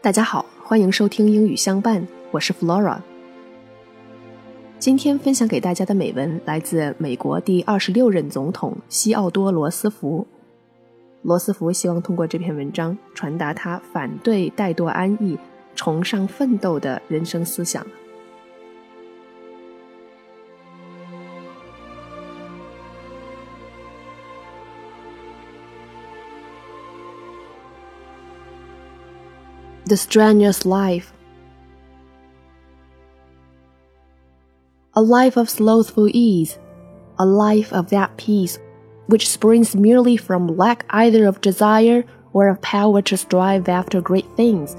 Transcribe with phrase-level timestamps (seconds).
[0.00, 2.98] 大家好，欢迎收听英语相伴，我是 Flora。
[4.78, 10.24] 今天分享给大家的美文来自美国第二十六任总统西奥多·罗斯福。
[11.22, 15.36] 罗斯福希望通过这篇文章传达他反对怠惰安逸、
[15.74, 17.84] 崇尚奋斗的人生思想。
[29.88, 31.14] The strenuous life.
[34.94, 36.58] A life of slothful ease,
[37.18, 38.58] a life of that peace
[39.06, 44.26] which springs merely from lack either of desire or of power to strive after great
[44.36, 44.76] things,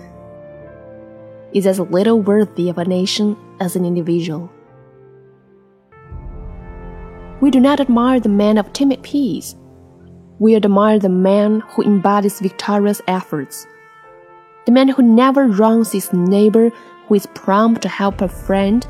[1.54, 4.48] is as little worthy of a nation as an individual.
[7.42, 9.56] We do not admire the man of timid peace.
[10.38, 13.66] We admire the man who embodies victorious efforts
[14.66, 16.72] the man who never wrongs his neighbor,
[17.08, 18.88] who is prompt to help a friend,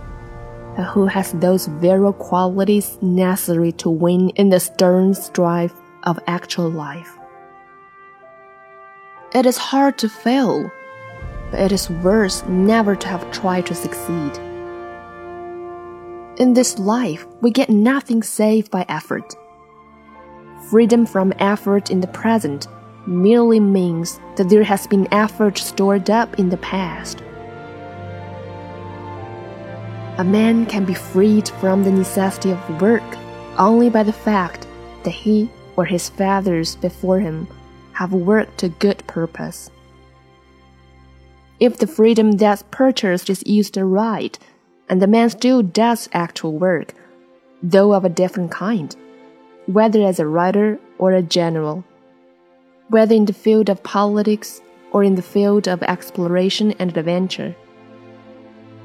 [0.75, 6.69] and who has those virile qualities necessary to win in the stern strife of actual
[6.69, 7.17] life.
[9.33, 10.71] It is hard to fail,
[11.51, 14.37] but it is worse never to have tried to succeed.
[16.37, 19.35] In this life, we get nothing save by effort.
[20.69, 22.67] Freedom from effort in the present
[23.05, 27.21] merely means that there has been effort stored up in the past.
[30.17, 33.03] A man can be freed from the necessity of work
[33.57, 34.67] only by the fact
[35.03, 37.47] that he or his fathers before him
[37.93, 39.69] have worked to good purpose.
[41.59, 44.39] If the freedom thus purchased is used aright,
[44.89, 46.93] and the man still does actual work,
[47.61, 48.95] though of a different kind,
[49.65, 51.83] whether as a writer or a general,
[52.89, 57.55] whether in the field of politics or in the field of exploration and adventure.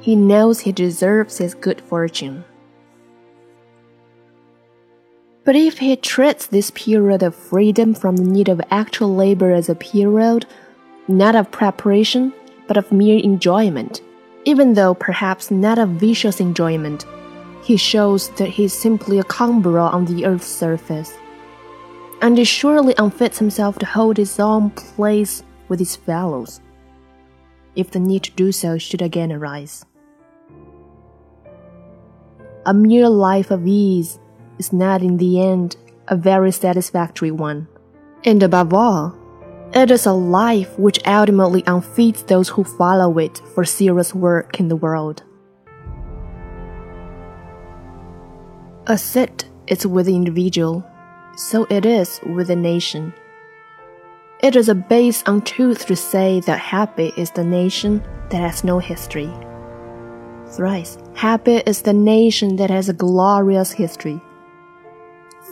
[0.01, 2.45] He knows he deserves his good fortune.
[5.45, 9.69] But if he treats this period of freedom from the need of actual labor as
[9.69, 10.47] a period,
[11.09, 12.33] not of preparation,
[12.67, 14.01] but of mere enjoyment,
[14.45, 17.07] even though perhaps not of vicious enjoyment,
[17.63, 21.13] he shows that he is simply a cumberer on the earth's surface
[22.25, 26.63] and he surely unfits himself to hold his own place with his fellows,
[27.77, 29.85] if the need to do so should again arise.
[32.65, 34.19] A mere life of ease
[34.59, 35.77] is not in the end
[36.09, 37.69] a very satisfactory one,
[38.25, 39.15] and above all,
[39.75, 44.69] it is a life which ultimately unfits those who follow it for serious work in
[44.69, 45.23] the world.
[48.87, 50.83] A sit is with the individual
[51.37, 53.13] so it is with the nation.
[54.41, 58.79] It is a base untruth to say that happy is the nation that has no
[58.79, 59.33] history.
[60.49, 64.21] Thrice, happy is the nation that has a glorious history.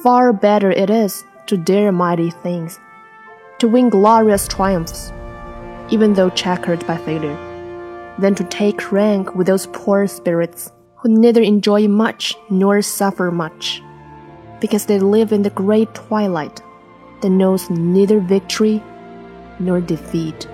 [0.03, 2.79] Far better it is to dare mighty things,
[3.59, 5.13] to win glorious triumphs,
[5.91, 7.37] even though checkered by failure,
[8.19, 13.83] than to take rank with those poor spirits who neither enjoy much nor suffer much
[14.63, 16.63] because they live in the great twilight
[17.21, 18.81] that knows neither victory
[19.59, 20.47] nor defeat.